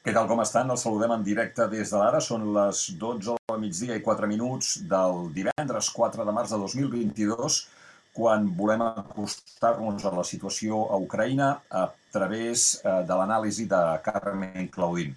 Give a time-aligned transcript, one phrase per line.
[0.00, 0.70] Què tal, com estan?
[0.72, 2.22] Els saludem en directe des de l'ara.
[2.24, 7.58] Són les 12 del migdia i 4 minuts del divendres 4 de març de 2022,
[8.16, 11.50] quan volem acostar-nos a la situació a Ucraïna
[11.82, 11.84] a
[12.16, 15.12] través eh, de l'anàlisi de Carmen Claudín.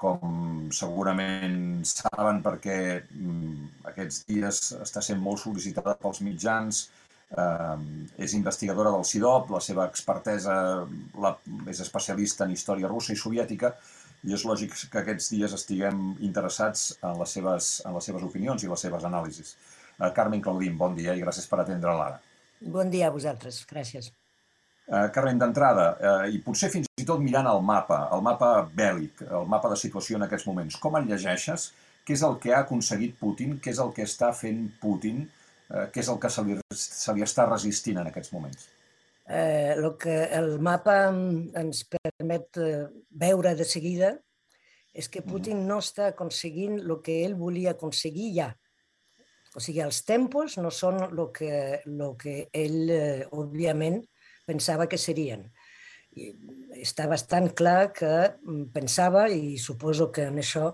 [0.00, 6.86] Com segurament saben, perquè mm, aquests dies està sent molt sol·licitada pels mitjans,
[7.36, 7.80] eh,
[8.16, 10.62] és investigadora del CIDOP, la seva expertesa
[11.20, 11.36] la,
[11.68, 13.76] és especialista en història russa i soviètica,
[14.22, 18.62] i és lògic que aquests dies estiguem interessats en les seves, en les seves opinions
[18.62, 19.54] i les seves anàlisis.
[19.98, 22.20] Uh, Carmen Claudín, bon dia i gràcies per atendre l'ara.
[22.62, 24.12] Bon dia a vosaltres, gràcies.
[24.86, 29.24] Uh, Carmen, d'entrada, uh, i potser fins i tot mirant el mapa, el mapa bèl·lic,
[29.26, 31.70] el mapa de situació en aquests moments, com el llegeixes?
[32.06, 33.58] Què és el que ha aconseguit Putin?
[33.62, 35.24] Què és el que està fent Putin?
[35.70, 38.70] Uh, què és el que se li, se li està resistint en aquests moments?
[39.28, 44.14] Eh, el que el mapa ens permet eh, veure de seguida
[44.92, 48.50] és que Putin no està aconseguint el que ell volia aconseguir ja.
[49.56, 54.00] O sigui, els tempos no són el que, lo que ell, eh, òbviament,
[54.48, 55.44] pensava que serien.
[56.16, 56.32] I
[56.82, 60.72] està bastant clar que mm, pensava, i suposo que en això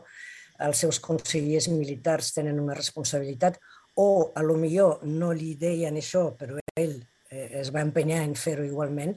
[0.67, 3.59] els seus consellers militars tenen una responsabilitat,
[3.99, 6.99] o a lo millor no li deien això, però ell
[7.31, 9.17] eh, es va empenyar en fer-ho igualment,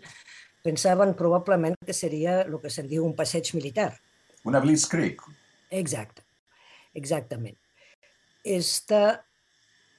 [0.64, 3.92] pensaven probablement que seria el que se'n diu un passeig militar.
[4.48, 5.22] Una blitzkrieg.
[5.72, 6.24] Exacte,
[6.98, 7.58] exactament.
[8.42, 9.22] Està,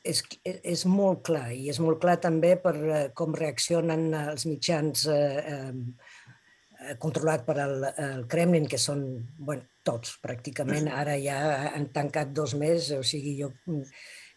[0.04, 5.06] és, és molt clar, i és molt clar també per eh, com reaccionen els mitjans
[5.10, 9.04] eh, eh, controlat per el, el Kremlin, que són
[9.38, 10.90] bueno, tots, pràcticament.
[10.90, 11.38] Ara ja
[11.72, 13.52] han tancat dos mesos, o sigui, jo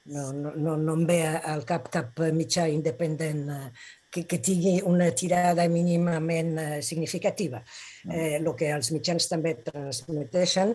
[0.05, 3.69] no, no, no em ve al cap cap mitjà independent eh,
[4.15, 7.59] que, que tingui una tirada mínimament eh, significativa.
[8.05, 8.11] Mm.
[8.15, 10.71] Eh, el que els mitjans també transmeteixen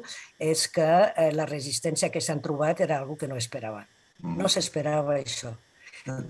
[0.51, 3.89] és que eh, la resistència que s'han trobat era algo que no esperaven.
[4.21, 4.37] Mm.
[4.43, 5.55] No s'esperava això.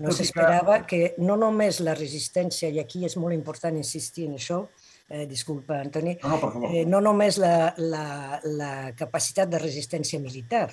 [0.03, 4.65] No s'esperava que no només la resistència, i aquí és molt important insistir en això,
[5.07, 10.67] eh, disculpa, Antoni, no, no, eh, no només la, la, la capacitat de resistència militar,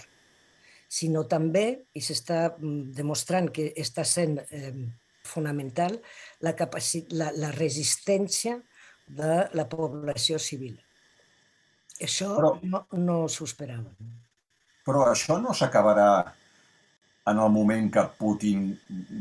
[0.89, 4.73] sinó també, i s'està mm, demostrant que està sent eh,
[5.29, 5.99] fonamental,
[6.45, 6.55] la,
[7.21, 8.59] la, la resistència
[9.09, 10.77] de la població civil.
[12.03, 13.91] Això però, no, no s'ho esperava.
[14.87, 16.11] Però això no s'acabarà
[17.29, 18.71] en el moment que Putin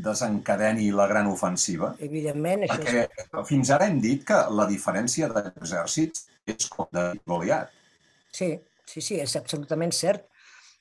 [0.04, 1.92] desencadeni la gran ofensiva?
[2.04, 2.64] Evidentment.
[2.68, 3.28] Això Perquè és...
[3.48, 7.74] fins ara hem dit que la diferència d'exèrcits és com de Goliat.
[8.32, 8.54] Sí,
[8.88, 10.24] sí, sí, és absolutament cert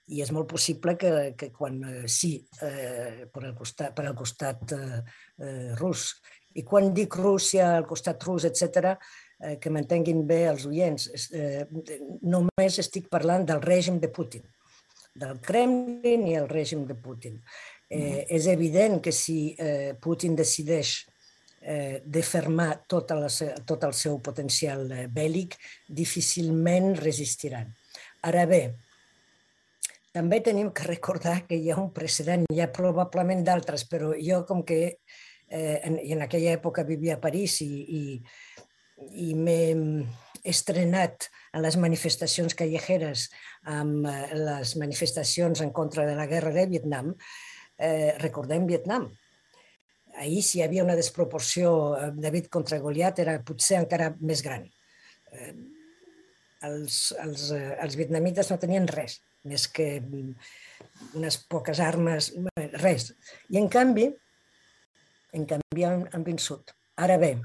[0.07, 4.16] i és molt possible que, que quan eh, sí, eh, per al costat, per al
[4.16, 5.00] costat eh,
[5.44, 6.13] eh, rus,
[6.57, 8.96] i quan dic Rússia, al costat rus, etc,
[9.44, 11.66] eh, que m'entenguin bé els oients, eh,
[12.23, 14.47] només estic parlant del règim de Putin,
[15.17, 17.38] del Kremlin i el règim de Putin.
[17.90, 18.23] Eh, mm.
[18.40, 20.96] És evident que si eh, Putin decideix
[21.62, 23.28] eh, de fermar tot el,
[23.67, 25.56] tot el seu potencial eh, bèl·lic,
[25.88, 27.69] difícilment resistiran.
[28.28, 28.62] Ara bé,
[30.13, 34.44] també tenim que recordar que hi ha un precedent, hi ha probablement d'altres, però jo
[34.47, 34.79] com que
[35.50, 37.69] eh, en, en aquella època vivia a París i,
[38.00, 38.03] i,
[39.28, 40.07] i m'he
[40.47, 43.28] estrenat a les manifestacions callejeres
[43.67, 47.13] amb eh, les manifestacions en contra de la guerra de Vietnam,
[47.78, 49.09] eh, recordem Vietnam.
[50.17, 54.66] Ahir, si hi havia una desproporció eh, David contra Goliat, era potser encara més gran.
[55.34, 55.53] Eh,
[56.67, 59.88] els, els, eh, els vietnamites no tenien res més que
[61.16, 62.31] unes poques armes,
[62.81, 63.12] res.
[63.50, 64.09] I en canvi,
[65.38, 66.74] en canvi han, han vençut.
[66.97, 67.35] Ara bé,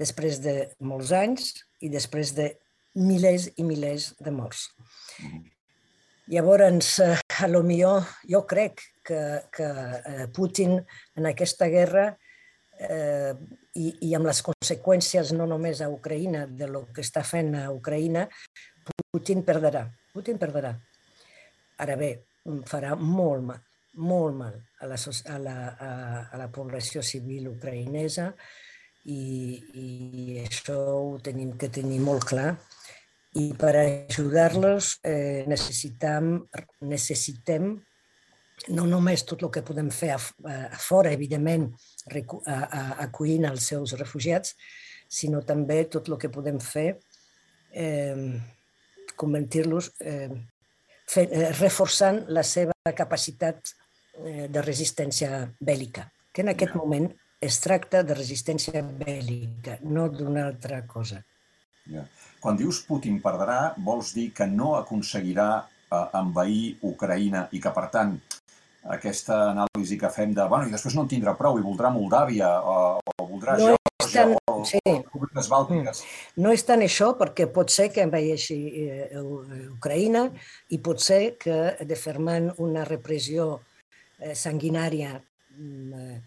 [0.00, 2.50] després de molts anys i després de
[2.98, 4.68] milers i milers de morts.
[6.30, 10.76] Llavors, eh, a lo millor, jo crec que, que eh, Putin
[11.18, 12.04] en aquesta guerra
[12.78, 13.32] eh,
[13.74, 17.64] i, i amb les conseqüències no només a Ucraïna de lo que està fent a
[17.74, 18.28] Ucraïna,
[19.10, 19.88] Putin perdrà.
[20.14, 20.76] Putin perdrà.
[21.80, 22.10] Ara bé,
[22.68, 23.60] farà molt mal,
[24.00, 28.30] molt mal a la, a la, a, la població civil ucraïnesa
[29.08, 29.22] i,
[29.80, 29.86] i
[30.44, 32.54] això ho tenim que tenir molt clar.
[33.40, 36.32] I per ajudar-los eh, necessitem,
[36.82, 37.70] necessitem
[38.74, 41.70] no només tot el que podem fer a, a fora, evidentment,
[42.10, 44.56] a, a, acollint els seus refugiats,
[45.08, 46.88] sinó també tot el que podem fer
[47.72, 48.36] eh,
[49.16, 50.28] convertir-los eh,
[51.16, 57.08] eh, reforçant la seva capacitat eh, de resistència bèl·lica, que en aquest moment
[57.40, 61.24] es tracta de resistència bèl·lica, no d'una altra cosa.
[61.90, 62.04] Ja.
[62.38, 67.88] quan dius Putin perdrà, vols dir que no aconseguirà eh, envair Ucraïna i que, per
[67.90, 68.14] tant,
[68.96, 72.52] aquesta anàlisi que fem de, bueno, i després no en tindrà prou i voldrà Moldàvia
[72.62, 73.74] o, o voldrà no
[74.10, 74.39] Geòrgia tan...
[74.60, 74.80] o, sí.
[74.86, 76.02] Repúbliques Bàltiques.
[76.02, 76.42] Mm.
[76.44, 79.22] No és tant això, perquè pot ser que envaeixi eh,
[79.76, 80.26] Ucraïna
[80.70, 83.52] i pot ser que de fermant una repressió
[84.20, 86.20] eh, sanguinària mm, eh,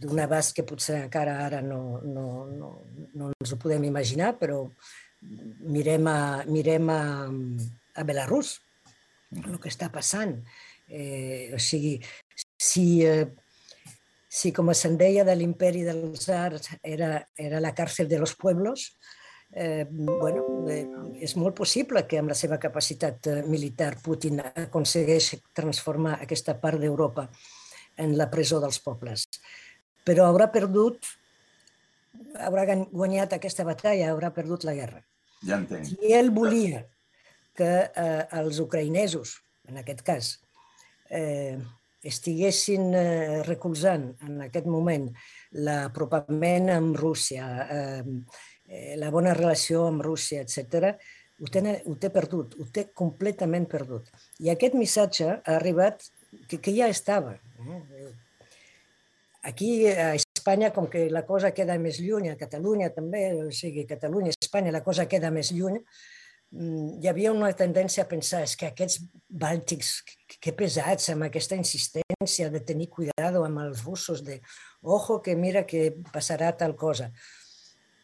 [0.00, 2.70] d'un abast que potser encara ara no, no, no,
[3.14, 4.64] no ens ho podem imaginar, però
[5.70, 6.18] mirem a,
[6.50, 7.00] mirem a,
[7.94, 8.58] a Belarus,
[9.34, 10.36] el que està passant.
[10.88, 11.94] Eh, o sigui,
[12.60, 13.24] si, eh,
[14.34, 18.96] si com se'n deia de l'imperi dels arts era, era la càrcel de los pueblos,
[19.54, 20.86] eh, bueno, eh,
[21.22, 26.82] és molt possible que amb la seva capacitat eh, militar Putin aconsegueix transformar aquesta part
[26.82, 27.28] d'Europa
[28.02, 29.28] en la presó dels pobles.
[30.04, 31.06] Però haurà perdut,
[32.42, 35.04] haurà guanyat aquesta batalla, haurà perdut la guerra.
[35.46, 35.86] Ja entenc.
[35.92, 36.82] Si ell volia
[37.54, 39.38] que eh, els ucraïnesos,
[39.70, 40.34] en aquest cas,
[41.06, 41.54] eh,
[42.04, 45.08] estiguessin eh, recolzant en aquest moment
[45.66, 50.94] l'apropament amb Rússia, eh, la bona relació amb Rússia, etc.,
[51.42, 54.06] ho, ho té perdut, ho té completament perdut.
[54.40, 56.04] I aquest missatge ha arribat,
[56.48, 57.34] que, que ja estava.
[57.34, 58.10] Eh?
[59.50, 63.84] Aquí a Espanya, com que la cosa queda més lluny, a Catalunya també, o sigui,
[63.88, 65.82] Catalunya, Espanya, la cosa queda més lluny,
[66.54, 69.00] Mm, hi havia una tendència a pensar és que aquests
[69.44, 69.96] bàltics,
[70.40, 74.40] que pesats, amb aquesta insistència de tenir cuidado amb els russos, de
[74.82, 77.12] ojo que mira que passarà tal cosa.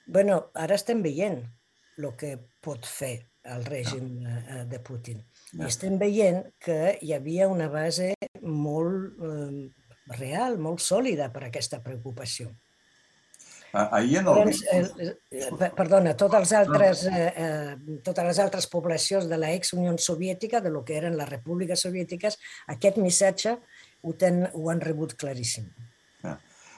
[0.06, 1.44] bueno, ara estem veient
[1.98, 5.20] el que pot fer el règim eh, de Putin.
[5.54, 8.12] I estem veient que hi havia una base
[8.42, 9.70] molt eh,
[10.18, 12.50] real, molt sòlida per aquesta preocupació.
[13.72, 14.40] Ahir en el...
[14.40, 19.94] Doncs, eh, eh, perdona, totes les, altres, eh, eh, totes les altres poblacions de l'ex-Unió
[19.98, 22.38] Soviètica, de lo que eren les repúbliques soviètiques,
[22.74, 25.70] aquest missatge ho, ten, ho han rebut claríssim.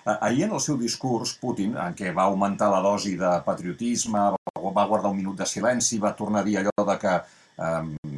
[0.03, 4.87] Ahir en el seu discurs, Putin, en què va augmentar la dosi de patriotisme, va
[4.91, 8.17] guardar un minut de silenci, va tornar a dir allò de que eh,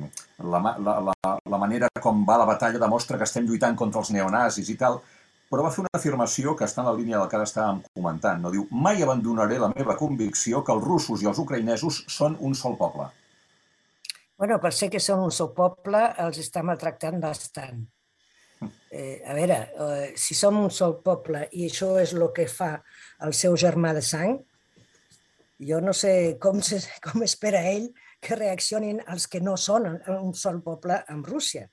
[0.48, 4.14] la, la, la, la manera com va la batalla demostra que estem lluitant contra els
[4.16, 5.02] neonazis i tal,
[5.50, 8.40] però va fer una afirmació que està en la línia del que ara estàvem comentant.
[8.42, 8.52] No?
[8.54, 12.78] Diu, mai abandonaré la meva convicció que els russos i els ucraïnesos són un sol
[12.80, 13.10] poble.
[14.38, 17.84] Bueno, per ser que són un sol poble, els està maltractant bastant.
[18.90, 22.72] Eh, a veure, eh, si som un sol poble i això és el que fa
[23.26, 24.38] el seu germà de sang,
[25.68, 27.90] jo no sé com, se, com espera ell
[28.24, 29.86] que reaccionin els que no són
[30.16, 31.68] un sol poble amb Rússia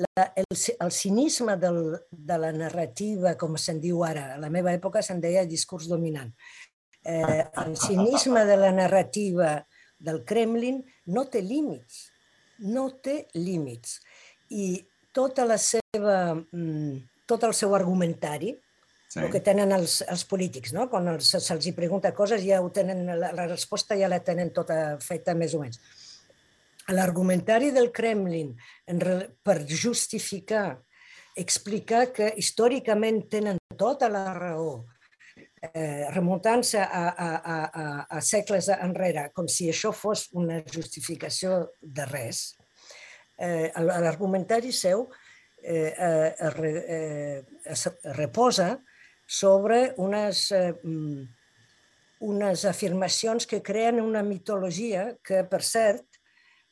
[0.00, 0.46] la, el,
[0.78, 5.20] el cinisme del, de la narrativa, com se'n diu ara, a la meva època se'n
[5.22, 6.30] deia discurs dominant,
[7.04, 9.58] eh, el cinisme de la narrativa
[10.00, 10.80] del Kremlin
[11.12, 12.06] no té límits,
[12.72, 13.98] no té límits.
[14.56, 14.80] I
[15.12, 18.54] tota la seva, mm, tot el seu argumentari,
[19.08, 19.20] sí.
[19.20, 20.88] el que tenen els, els polítics, no?
[20.90, 24.98] quan se'ls hi pregunta coses ja ho tenen, la, la resposta ja la tenen tota
[25.04, 25.80] feta més o menys
[26.92, 28.54] l'argumentari del Kremlin
[29.42, 30.80] per justificar,
[31.36, 34.84] explicar que històricament tenen tota la raó,
[35.72, 42.06] eh, remuntant-se a, a, a, a segles enrere, com si això fos una justificació de
[42.10, 42.44] res,
[43.40, 45.08] eh, l'argumentari seu
[45.62, 48.78] eh, eh, eh, es reposa
[49.26, 51.22] sobre unes, eh, mm,
[52.20, 56.04] unes afirmacions que creen una mitologia que, per cert,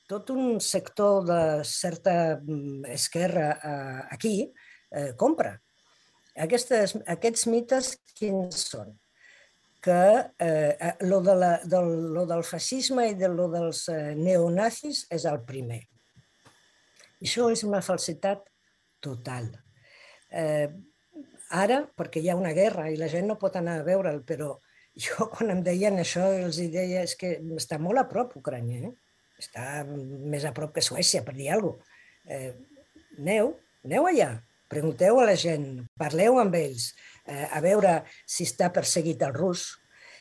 [0.08, 4.52] tot un sector de certa mm, esquerra eh, aquí
[4.90, 5.52] eh, compra.
[6.38, 8.94] Aquestes, aquests mites quins són?
[9.84, 10.00] Que
[10.40, 15.04] eh, eh, lo, de la, del, lo del feixisme i de lo dels eh, neonazis
[15.14, 15.82] és el primer.
[17.20, 18.46] Això és una falsitat
[19.04, 19.50] total.
[20.30, 20.70] Eh,
[21.50, 24.54] ara, perquè hi ha una guerra i la gent no pot anar a veure'l, però
[24.98, 28.94] jo quan em deien això els deia és que està molt a prop Ucrània, eh?
[29.38, 31.96] Està més a prop que Suècia, per dir alguna cosa.
[32.28, 32.52] Eh,
[33.18, 33.54] aneu,
[33.86, 34.32] aneu allà,
[34.68, 35.68] pregunteu a la gent,
[35.98, 36.92] parleu amb ells,
[37.24, 39.70] eh, a veure si està perseguit el rus,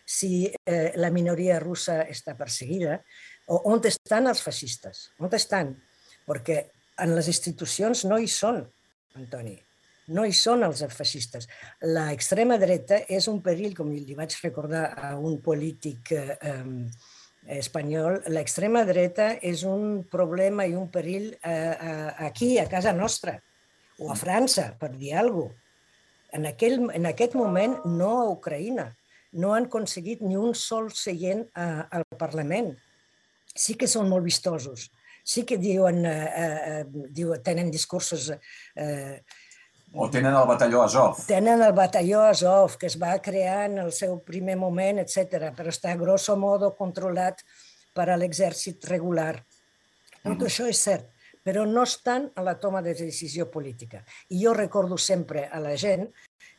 [0.08, 3.02] si eh, la minoria russa està perseguida,
[3.52, 5.76] o on estan els feixistes, on estan?
[6.28, 6.62] Perquè
[7.04, 8.64] en les institucions no hi són,
[9.18, 9.56] Antoni,
[10.16, 11.48] no hi són els feixistes.
[11.84, 16.38] L'extrema dreta és un perill, com li vaig recordar a un polític eh,
[17.56, 23.38] espanyol, l'extrema dreta és un problema i un perill eh, eh, aquí, a casa nostra,
[24.00, 25.64] o a França, per dir alguna cosa.
[26.36, 28.90] En, aquell, en aquest moment, no a Ucraïna.
[29.40, 32.76] No han aconseguit ni un sol seient a, al Parlament.
[33.58, 34.88] sí que són molt vistosos,
[35.26, 39.24] sí que diuen, eh, eh, diuen tenen discursos eh,
[39.94, 41.22] o tenen el batalló Azov.
[41.28, 45.72] Tenen el batalló Azov, que es va crear en el seu primer moment, etc, però
[45.74, 47.44] està grosso modo controlat
[47.96, 49.34] per a l'exèrcit regular.
[50.24, 50.50] Tot mm.
[50.50, 51.08] això és cert,
[51.48, 54.04] però no estan a la toma de decisió política.
[54.30, 56.10] I jo recordo sempre a la gent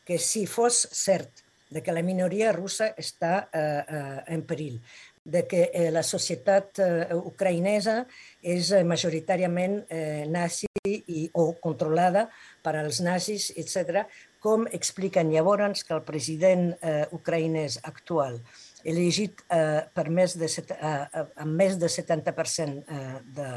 [0.05, 4.79] que si fos cert de que la minoria russa està eh, eh, en perill,
[5.23, 8.05] de que eh, la societat eh, ucraïnesa
[8.41, 12.27] és eh, majoritàriament eh, nazi i, o controlada
[12.63, 14.05] per als nazis, etc.,
[14.39, 18.39] com expliquen llavors que el president eh, ucraïnès actual,
[18.87, 23.49] elegit eh, per més de, eh, amb més de 70% eh, de,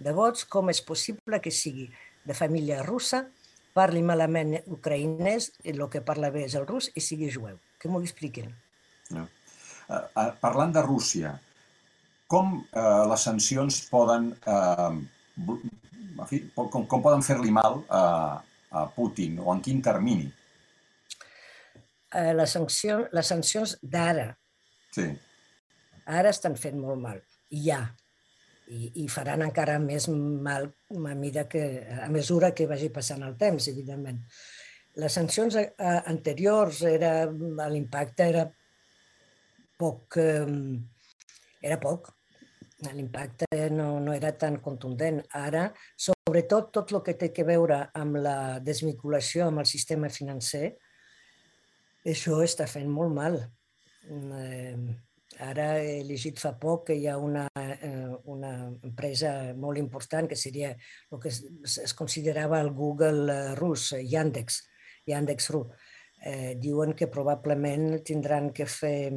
[0.00, 1.90] de vots, com és possible que sigui
[2.24, 3.26] de família russa,
[3.76, 7.60] parli malament ucraïnès, el que parla bé és el rus, i sigui jueu.
[7.80, 8.52] Que m'ho expliquin.
[9.12, 9.26] No.
[9.88, 11.34] Uh, uh, parlant de Rússia,
[12.30, 14.92] com uh, les sancions poden, uh,
[15.48, 18.04] en fi, com, com poden fer-li mal a,
[18.72, 20.30] a Putin o en quin termini?
[22.12, 24.30] Uh, les, sancions, les sancions d'ara.
[24.92, 25.08] Sí.
[26.06, 27.20] Ara estan fent molt mal.
[27.52, 27.82] I ja,
[28.72, 31.64] i, i faran encara més mal a, mida que,
[32.04, 34.20] a mesura que vagi passant el temps, evidentment.
[35.02, 35.68] Les sancions eh,
[36.12, 37.12] anteriors, era
[37.72, 38.46] l'impacte era
[39.82, 40.46] poc, eh,
[41.62, 42.12] era poc,
[42.92, 45.20] l'impacte no, no era tan contundent.
[45.38, 45.68] Ara,
[46.06, 50.72] sobretot tot el que té a veure amb la desvinculació amb el sistema financer,
[52.14, 53.40] això està fent molt mal.
[54.10, 54.76] Eh,
[55.40, 58.52] Ara he llegit fa poc que hi ha una, eh, una
[58.84, 61.40] empresa molt important que seria el que es,
[61.86, 64.60] es considerava el Google eh, rus, Yandex,
[65.08, 65.64] Yandex.ru.
[66.22, 69.10] Eh, diuen que probablement tindran que fer,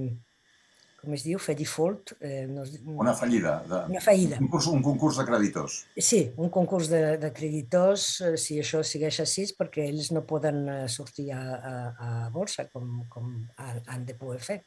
[1.05, 2.15] com es diu, fer default.
[2.19, 3.55] Eh, no, una fallida.
[3.69, 4.39] De, una fallida.
[4.41, 5.79] Un concurs, un concurs de creditors.
[6.09, 10.65] Sí, un concurs de, de creditors, eh, si això segueix així, perquè ells no poden
[10.91, 11.73] sortir a, a,
[12.09, 13.31] a borsa com, com
[13.61, 14.61] han de poder fer.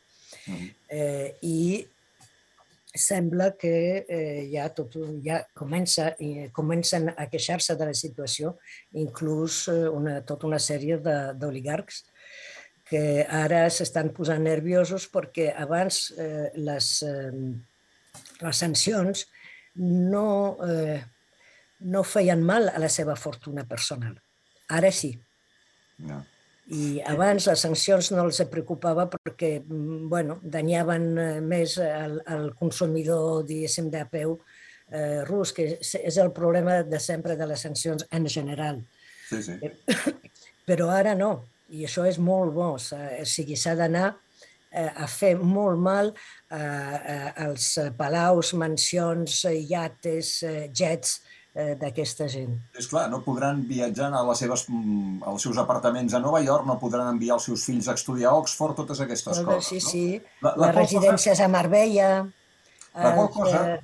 [0.89, 1.87] Eh, I
[2.99, 8.57] sembla que eh, ja, tot, ja comença, eh, comencen a queixar-se de la situació,
[8.97, 10.99] inclús eh, una, tota una sèrie
[11.39, 12.05] d'oligarcs
[12.89, 17.33] que ara s'estan posant nerviosos perquè abans eh, les, eh,
[18.41, 19.27] les sancions
[19.79, 20.99] no, eh,
[21.93, 24.17] no feien mal a la seva fortuna personal.
[24.69, 25.13] Ara sí.
[26.09, 26.23] No.
[26.69, 32.51] I abans les sancions no els preocupava perquè mm, bueno, danyaven eh, més el, el
[32.57, 34.37] consumidor, diguéssim, de peu
[34.93, 38.83] eh, rus, que és el problema de sempre de les sancions en general.
[39.29, 39.57] Sí, sí.
[40.69, 41.33] Però ara no,
[41.69, 42.75] i això és molt bo.
[42.77, 44.13] O sigui, s'ha d'anar
[44.71, 50.39] eh, a fer molt mal eh, als palaus, mansions, iates,
[50.73, 51.19] jets,
[51.59, 52.57] eh, d'aquesta gent.
[52.79, 56.67] És clar, no podran viatjar a les seves, mm, als seus apartaments a Nova York,
[56.67, 59.69] no podran enviar els seus fills a estudiar a Oxford, totes aquestes coses.
[59.69, 60.07] Sí, sí.
[60.19, 60.49] No?
[60.49, 62.11] La, la les residències cosa, a Marbella...
[62.99, 63.81] La qual cosa, eh,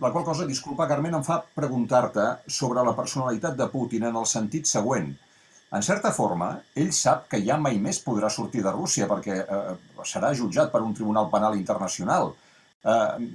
[0.00, 4.26] la qual cosa, disculpa, Carmen, em fa preguntar-te sobre la personalitat de Putin en el
[4.30, 5.08] sentit següent.
[5.76, 6.48] En certa forma,
[6.80, 9.72] ell sap que ja mai més podrà sortir de Rússia perquè eh,
[10.08, 12.30] serà jutjat per un tribunal penal internacional.
[12.84, 13.26] Eh,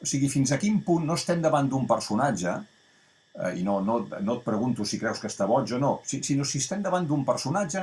[0.00, 3.98] o sigui, fins a quin punt no estem davant d'un personatge eh, i no, no,
[4.20, 7.26] no et pregunto si creus que està boig o no, sinó si estem davant d'un
[7.26, 7.82] personatge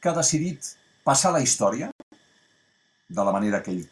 [0.00, 0.72] que ha decidit
[1.04, 1.90] passar la història
[3.08, 3.84] de la manera que ell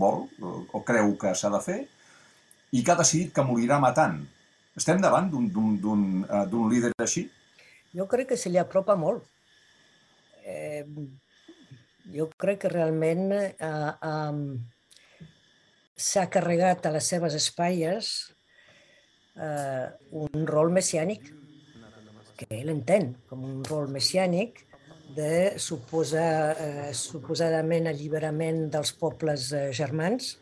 [0.00, 0.24] vol
[0.72, 1.80] o creu que s'ha de fer
[2.76, 4.20] i que ha decidit que morirà matant.
[4.76, 7.26] Estem davant d'un uh, líder així?
[7.96, 9.24] Jo crec que se li apropa molt.
[10.46, 10.86] Eh,
[12.14, 15.26] jo crec que realment eh, eh,
[16.00, 18.08] s'ha carregat a les seves espatlles
[19.36, 19.86] eh,
[20.22, 21.28] un rol messiànic
[22.40, 24.64] que ell entén com un rol messiànic
[25.14, 30.36] de suposar, eh, suposadament alliberament dels pobles eh, germans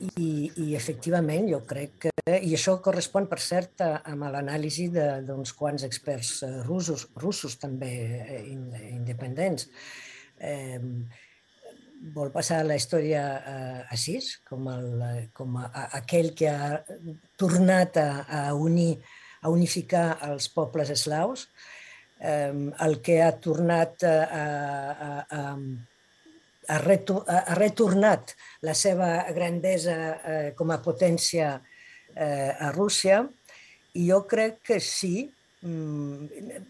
[0.00, 0.30] i,
[0.62, 6.42] i efectivament jo crec que, i això correspon per cert amb l'anàlisi d'uns quants experts
[6.46, 7.92] eh, russos, russos també
[8.24, 8.42] eh,
[8.92, 9.68] independents.
[10.36, 10.80] Eh,
[12.16, 16.82] vol passar la història eh, així, com, el, com a, a, aquell que ha
[17.40, 18.98] tornat a, a unir,
[19.42, 21.48] a unificar els pobles eslaus,
[22.20, 22.52] eh,
[22.86, 24.46] el que ha tornat a, a,
[25.08, 25.44] a, a,
[26.68, 28.34] ha retornat
[28.66, 31.56] la seva grandesa eh, com a potència
[32.14, 33.24] eh, a Rússia,
[33.96, 35.28] i jo crec que sí,
[35.62, 36.62] mm,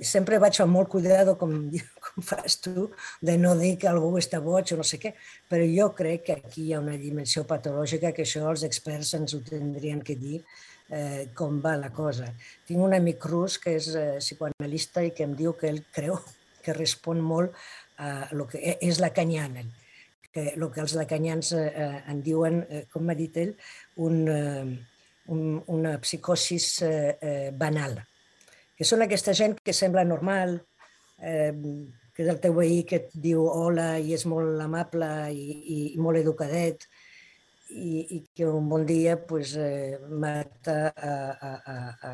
[0.00, 1.52] sempre vaig amb molt cuidado, com,
[2.06, 2.88] com fas tu,
[3.20, 5.14] de no dir que algú està boig o no sé què,
[5.50, 9.34] però jo crec que aquí hi ha una dimensió patològica que això els experts ens
[9.34, 10.42] ho tindrien que dir
[10.92, 12.30] eh, com va la cosa.
[12.68, 16.18] Tinc un amic rus que és eh, psicoanalista i que em diu que ell creu
[16.64, 17.56] que respon molt
[18.02, 19.64] a lo que e, és la canyana,
[20.32, 23.52] que el que els lacanians eh, eh, en diuen, eh, com m'ha dit ell,
[24.00, 24.72] un, eh,
[25.32, 25.42] un,
[25.76, 27.98] una psicosis eh, eh, banal,
[28.76, 30.56] que són aquesta gent que sembla normal,
[31.20, 31.52] eh,
[32.12, 35.78] que és el teu veí que et diu hola i és molt amable i, i,
[35.94, 36.88] i molt educadet,
[37.72, 41.76] i, i que un bon dia pues, eh, mata a, a, a,
[42.08, 42.12] a,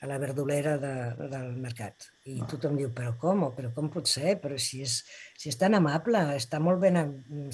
[0.00, 0.94] a la verdolera de,
[1.32, 2.08] del mercat.
[2.28, 2.48] I ah.
[2.50, 3.46] tothom diu, però com?
[3.56, 4.36] Però com pot ser?
[4.42, 4.98] Però si és,
[5.38, 7.00] si és tan amable, està molt ben,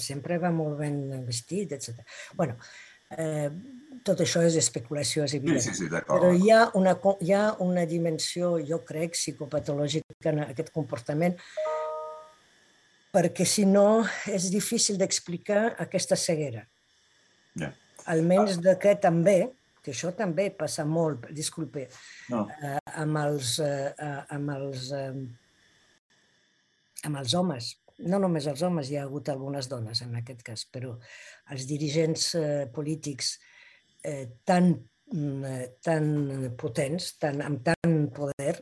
[0.01, 2.03] sempre va molt ben vestit, etc.
[2.35, 2.57] bueno,
[3.17, 3.49] eh,
[4.03, 5.61] tot això és especulació, és evident.
[5.63, 10.43] Sí, sí, sí, Però hi ha, una, hi ha una dimensió, jo crec, psicopatològica en
[10.47, 11.37] aquest comportament,
[13.13, 16.65] perquè si no és difícil d'explicar aquesta ceguera.
[17.59, 17.71] Yeah.
[18.09, 19.37] Almenys de que també,
[19.83, 21.87] que això també passa molt, disculpe,
[22.31, 22.45] no.
[22.47, 23.91] eh, amb els, eh,
[24.31, 25.11] amb els, eh,
[27.09, 27.73] amb els homes.
[28.07, 30.95] No només els homes, hi ha hagut algunes dones en aquest cas, però
[31.53, 33.35] els dirigents eh, polítics
[34.07, 34.71] eh, tan,
[35.11, 36.09] mm, eh, tan
[36.59, 38.55] potents, tan, amb tant poder,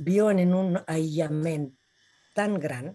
[0.00, 1.68] viuen en un aïllament
[2.34, 2.88] tan gran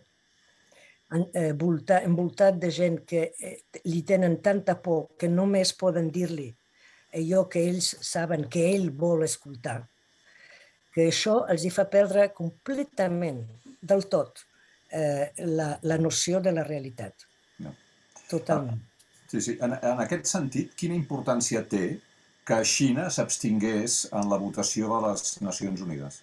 [1.34, 6.50] eh, voltat, envoltat de gent que eh, li tenen tanta por que només poden dir-li
[7.14, 9.80] allò que ells saben que ell vol escoltar,
[10.94, 13.44] que això els hi fa perdre completament,
[13.82, 14.44] del tot,
[14.92, 17.28] eh, la, la noció de la realitat.
[17.64, 17.74] No.
[18.30, 18.80] Totalment.
[18.82, 19.58] Ah, sí, sí.
[19.62, 22.00] En, en aquest sentit, quina importància té
[22.48, 26.22] que Xina s'abstingués en la votació de les Nacions Unides?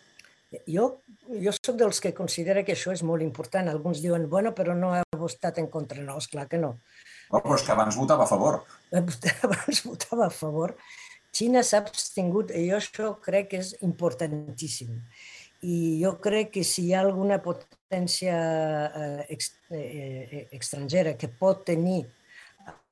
[0.71, 0.87] Jo,
[1.29, 3.69] jo sóc dels que considera que això és molt important.
[3.69, 6.03] Alguns diuen, bueno, però no ha votat en contra.
[6.03, 6.77] No, esclar que no.
[7.31, 8.61] Oh, però és que abans votava a favor.
[9.47, 10.77] Abans votava a favor.
[11.35, 15.01] Xina s'ha abstingut i jo això crec que és importantíssim.
[15.67, 18.37] I jo crec que si hi ha alguna potència
[19.27, 22.05] eh, eh, eh estrangera que pot tenir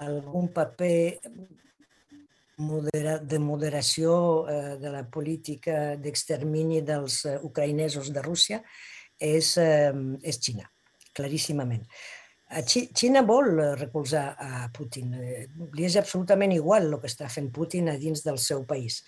[0.03, 1.21] algun paper
[2.57, 4.15] de moderació
[4.49, 8.63] eh, de la política d'extermini dels eh, ucraïnesos de Rússia
[9.19, 9.93] és, eh,
[10.23, 10.69] és Xina,
[11.15, 11.87] claríssimament.
[12.61, 15.15] Xina vol recolzar a Putin.
[15.73, 19.01] Li és absolutament igual el que està fent Putin a dins del seu país.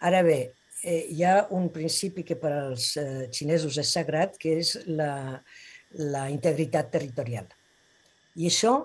[0.00, 0.38] Ara bé,
[0.84, 2.94] hi ha un principi que per als
[3.36, 5.38] xinesos és sagrat, que és la,
[6.16, 7.48] la integritat territorial.
[8.36, 8.76] I això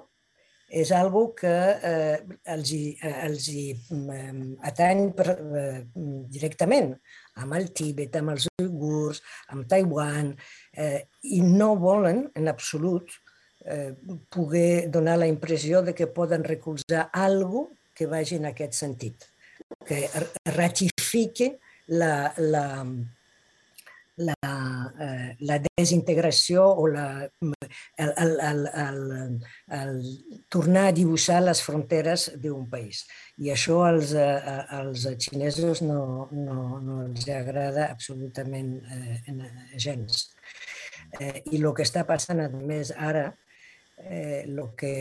[0.71, 2.19] és algo que eh,
[2.53, 4.35] els, hi, eh, els hi eh,
[4.69, 5.81] atany per, eh,
[6.31, 6.93] directament
[7.43, 9.19] amb el Tíbet, amb els uigurs,
[9.51, 10.31] amb Taiwan,
[10.71, 11.03] eh,
[11.35, 13.30] i no volen en absolut eh,
[14.29, 19.25] poder donar la impressió de que poden recolzar algo que vagi en aquest sentit,
[19.85, 20.09] que
[20.45, 22.85] ratifique la, la,
[24.17, 24.35] la,
[24.99, 29.45] eh, la desintegració o la, el, el, el, el,
[29.77, 30.01] el
[30.49, 33.03] tornar a dibuixar les fronteres d'un país.
[33.41, 40.29] I això als, eh, als xinesos no, no, no els agrada absolutament eh, gens.
[41.19, 43.31] Eh, I el que està passant, a més, ara,
[44.09, 44.93] eh, el que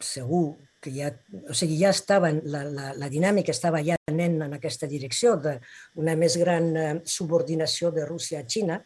[0.00, 1.10] segur que ja,
[1.50, 6.14] o sigui, ja estaven, la, la, la dinàmica estava ja anant en aquesta direcció d'una
[6.18, 8.78] més gran eh, subordinació de Rússia a Xina,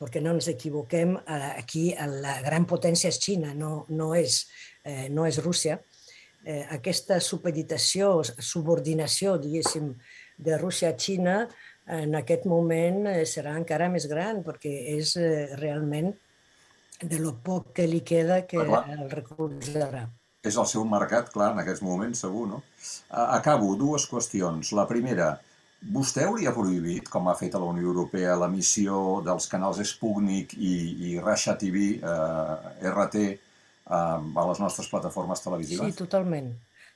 [0.00, 4.42] perquè no ens equivoquem, eh, aquí la gran potència és Xina, no, no, és,
[4.84, 5.78] eh, no és Rússia.
[6.46, 9.94] Eh, aquesta supeditació, subordinació, diguéssim,
[10.36, 11.38] de Rússia a Xina
[11.96, 15.14] en aquest moment eh, serà encara més gran perquè és
[15.62, 16.10] realment
[17.02, 20.06] de lo poc que li queda que el recolzarà
[20.46, 22.62] és el seu mercat, clar, en aquests moments, segur, no?
[23.10, 24.72] Acabo, dues qüestions.
[24.78, 25.32] La primera,
[25.96, 30.76] vostè hauria prohibit, com ha fet a la Unió Europea, l'emissió dels canals Sputnik i,
[31.08, 35.90] i Russia TV, eh, RT, eh, a les nostres plataformes televisives?
[35.90, 36.52] Sí, totalment.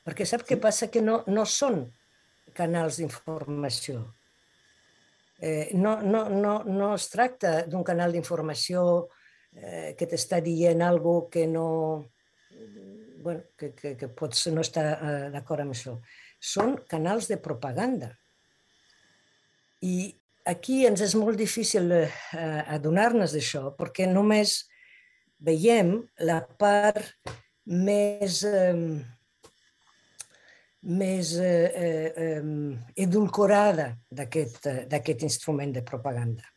[0.07, 0.89] Perquè sap què passa?
[0.93, 1.83] Que no, no són
[2.57, 4.05] canals d'informació.
[5.41, 9.20] Eh, no, no, no, no es tracta d'un canal d'informació eh,
[9.51, 11.67] que t'està dient alguna que no,
[13.21, 15.97] bueno, que, que, que pots no estar eh, d'acord amb això.
[16.41, 18.11] Són canals de propaganda.
[19.85, 20.11] I
[20.49, 22.09] aquí ens és molt difícil eh,
[22.77, 24.57] adonar-nos d'això, perquè només
[25.41, 27.13] veiem la part
[27.65, 28.77] més, eh,
[31.01, 32.41] més eh, eh,
[33.05, 36.49] edulcorada d'aquest instrument de propaganda.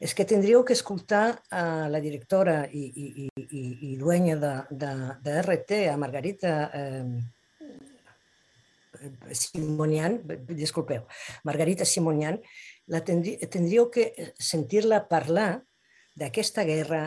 [0.00, 4.92] És que tindríeu que escoltar a la directora i, i, i, i dueña de, de,
[5.20, 7.04] de RT, a Margarita eh,
[9.36, 11.04] Simonian, disculpeu,
[11.44, 12.40] Margarita Simonian,
[12.88, 15.62] la tindrí, tindríeu que sentir-la parlar
[16.16, 17.02] d'aquesta guerra,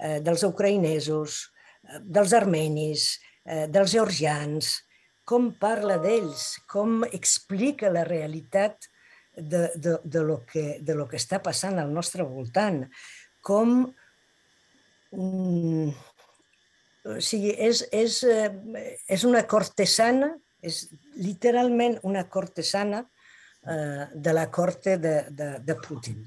[0.00, 1.42] eh, dels ucraïnesos,
[1.84, 4.78] eh, dels armenis, eh, dels georgians,
[5.24, 8.89] com parla d'ells, com explica la realitat
[9.36, 12.84] de, de, de, lo que, de lo que està passant al nostre voltant,
[13.40, 13.82] com
[15.14, 15.90] mm,
[17.10, 18.50] o sigui, és, és, eh,
[19.08, 20.82] és una cortesana, és
[21.16, 23.04] literalment una cortesana
[23.64, 26.26] eh, de la corte de, de, de Putin.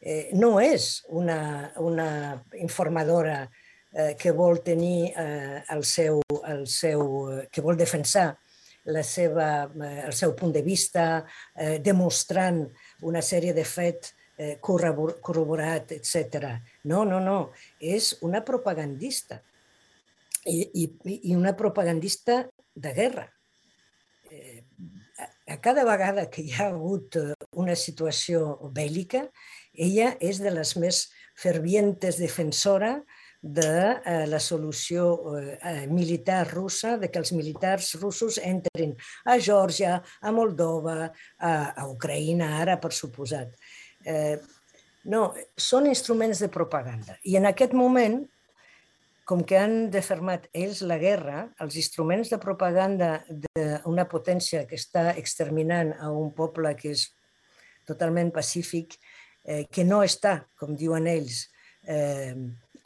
[0.00, 3.42] Eh, no és una, una informadora
[3.92, 8.32] eh, que vol tenir eh, el, seu, el seu, que vol defensar
[8.84, 12.64] la seva, eh, el seu punt de vista, eh, demostrant
[13.02, 16.58] una sèrie de fets eh, corroborat, etc.
[16.84, 17.38] No, no, no,
[17.78, 19.40] és una propagandista
[20.46, 20.88] i, i,
[21.30, 22.42] i una propagandista
[22.74, 23.28] de guerra.
[24.30, 24.64] Eh,
[25.46, 29.26] a cada vegada que hi ha hagut eh, una situació bèl·lica,
[29.72, 31.04] ella és de les més
[31.38, 32.98] fervientes defensora
[33.42, 38.94] de eh, la solució eh, eh, militar russa, de que els militars russos entrin
[39.26, 43.50] a Geòrgia, a Moldova, a, a Ucraïna ara, per suposat.
[44.06, 44.38] Eh,
[45.10, 47.18] no, són instruments de propaganda.
[47.26, 48.20] I en aquest moment,
[49.26, 55.10] com que han defermat ells la guerra, els instruments de propaganda d'una potència que està
[55.18, 57.08] exterminant a un poble que és
[57.90, 59.00] totalment pacífic,
[59.42, 61.48] eh, que no està, com diuen ells,
[61.90, 62.36] eh,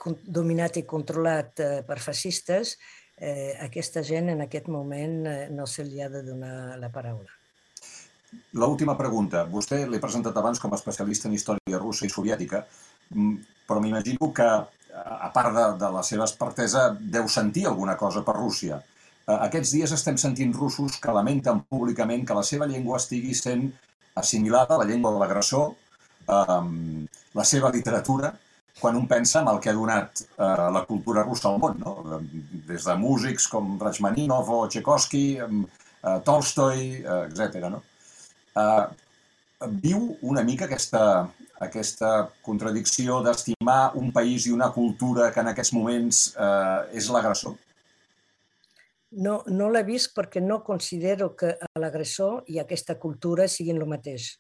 [0.04, 2.76] dominat i controlat eh, per fascistes,
[3.16, 7.30] eh, aquesta gent en aquest moment eh, no se li ha de donar la paraula.
[8.59, 9.44] L'última pregunta.
[9.48, 12.66] Vostè l'he presentat abans com a especialista en història russa i soviètica,
[13.14, 13.37] mm,
[13.68, 14.48] però m'imagino que,
[14.96, 18.82] a part de, de la seva expertesa, deu sentir alguna cosa per Rússia.
[19.26, 23.66] Aquests dies estem sentint russos que lamenten públicament que la seva llengua estigui sent
[24.14, 25.72] assimilada a la llengua de l'agressor,
[26.26, 28.32] la seva literatura,
[28.80, 32.20] quan un pensa en el que ha donat eh, la cultura russa al món, no?
[32.68, 37.70] des de músics com Rachmaninov o Tchaikovsky, eh, Tolstoi, eh, etc.
[37.72, 37.82] No?
[38.56, 38.84] Eh,
[39.82, 41.02] viu una mica aquesta,
[41.64, 47.56] aquesta contradicció d'estimar un país i una cultura que en aquests moments eh, és l'agressor?
[49.16, 54.34] No, no l'he vist perquè no considero que l'agressor i aquesta cultura siguin el mateix.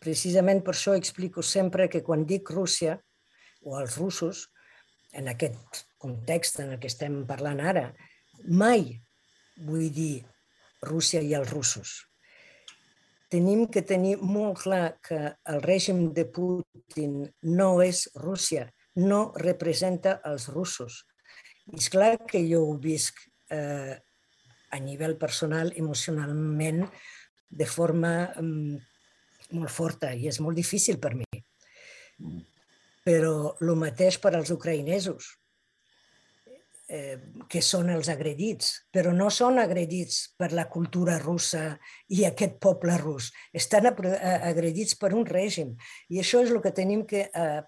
[0.00, 3.00] Precisament per això explico sempre que quan dic Rússia,
[3.64, 4.48] o els russos,
[5.12, 7.90] en aquest context en el que estem parlant ara,
[8.46, 9.00] mai
[9.66, 10.22] vull dir
[10.86, 12.06] Rússia i els russos.
[13.30, 15.18] Tenim que tenir molt clar que
[15.52, 18.64] el règim de Putin no és Rússia,
[18.96, 21.04] no representa els russos.
[21.70, 23.20] I és clar que jo ho visc
[23.52, 23.94] eh,
[24.70, 26.86] a nivell personal, emocionalment,
[27.50, 28.78] de forma mm,
[29.58, 31.26] molt forta i és molt difícil per mi.
[33.06, 35.30] Però el mateix per als ucraïnesos,
[36.90, 37.16] eh,
[37.48, 41.78] que són els agredits, però no són agredits per la cultura russa
[42.10, 45.76] i aquest poble rus, estan agredits per un règim.
[46.10, 47.60] I això és el que tenim que eh,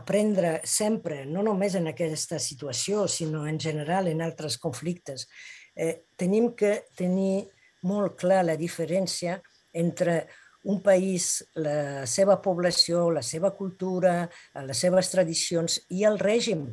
[0.00, 5.28] aprendre sempre, no només en aquesta situació, sinó en general en altres conflictes.
[5.76, 7.48] Eh, tenim que tenir
[7.88, 9.38] molt clar la diferència
[9.72, 10.26] entre
[10.68, 14.28] un país, la seva població, la seva cultura,
[14.68, 16.66] les seves tradicions i el règim.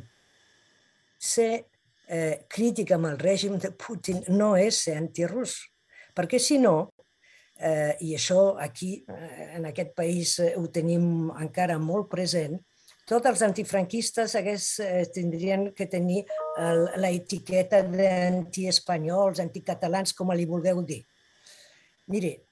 [1.16, 1.50] Ser
[2.08, 5.58] eh, crític amb el règim de Putin no és ser antirus,
[6.16, 6.92] perquè si no,
[7.56, 12.60] eh, i això aquí, eh, en aquest país, eh, ho tenim encara molt present,
[13.06, 16.24] tots els antifranquistes hagués, eh, tindrien que tenir
[16.98, 21.04] l'etiqueta d'antiespanyols, anticatalans, com li vulgueu dir.
[22.08, 22.45] Mire,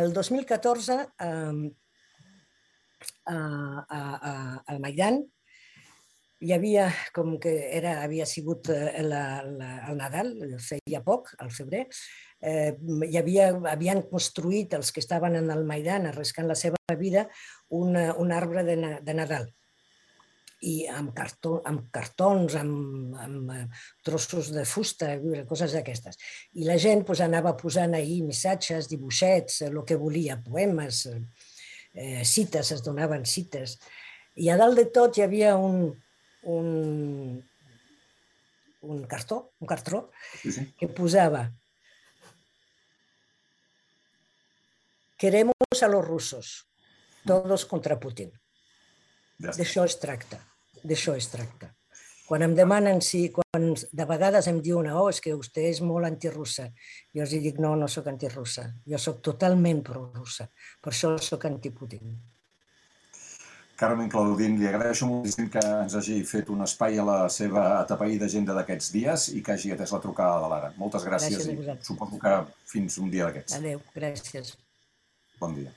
[0.00, 1.70] el 2014, eh,
[3.26, 5.22] a, a, a, al Maidan,
[6.44, 11.52] hi havia, com que era, havia sigut eh, la, la, el Nadal, feia poc, al
[11.54, 11.86] febrer,
[12.44, 12.72] eh,
[13.08, 17.28] hi havia, havien construït els que estaven en el Maidan arriscant la seva vida
[17.70, 19.48] un, un arbre de, de Nadal
[20.64, 23.64] i amb, cartó, amb cartons, amb, amb eh,
[24.06, 25.12] trossos de fusta,
[25.48, 26.20] coses d'aquestes.
[26.60, 32.72] I la gent pues, anava posant ahir missatges, dibuixets, el que volia, poemes, eh, cites,
[32.76, 33.78] es donaven cites.
[34.40, 35.92] I a dalt de tot hi havia un,
[36.50, 37.36] un,
[38.82, 40.08] un cartó, un cartró,
[40.42, 40.72] sí.
[40.78, 41.50] que posava
[45.16, 46.66] Queremos a los rusos,
[47.24, 48.32] todos contra Putin.
[49.40, 50.36] D'això es tracta,
[50.84, 51.72] d'això es tracta.
[52.24, 56.08] Quan em demanen si, quan de vegades em diuen, oh, és que vostè és molt
[56.08, 56.70] antirussa,
[57.12, 60.48] jo els dic, no, no sóc antirussa, jo sóc totalment prorussa,
[60.80, 62.14] per això sóc antiputin.
[63.76, 68.28] Carmen Claudín, li agraeixo moltíssim que ens hagi fet un espai a la seva atapeïda
[68.30, 70.74] agenda d'aquests dies i que hagi atès la trucada de l'ara.
[70.80, 72.36] Moltes gràcies, gràcies i suposo que
[72.70, 73.58] fins un dia d'aquests.
[73.58, 74.54] Adéu, gràcies.
[75.42, 75.74] Bon dia.